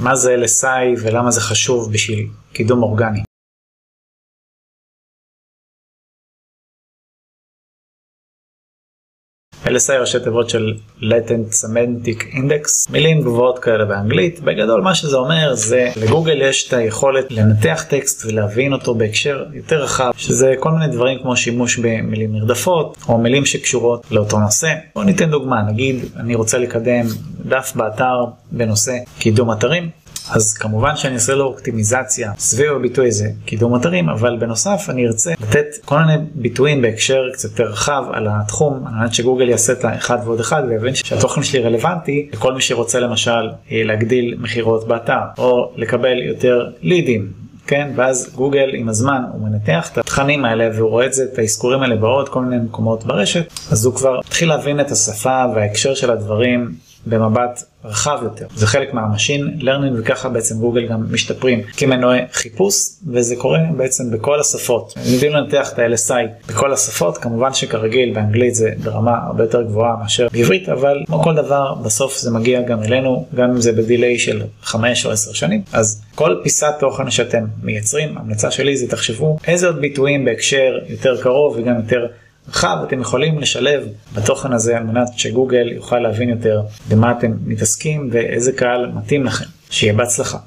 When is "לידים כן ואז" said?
46.82-48.30